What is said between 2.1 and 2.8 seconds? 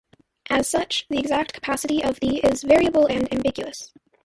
the is